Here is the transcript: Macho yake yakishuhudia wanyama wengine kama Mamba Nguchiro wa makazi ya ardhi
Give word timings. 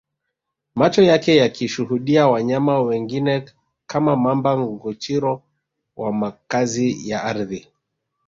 Macho 0.75 1.03
yake 1.03 1.35
yakishuhudia 1.35 2.27
wanyama 2.27 2.81
wengine 2.81 3.45
kama 3.87 4.15
Mamba 4.15 4.57
Nguchiro 4.59 5.43
wa 5.95 6.13
makazi 6.13 7.09
ya 7.09 7.23
ardhi 7.23 7.67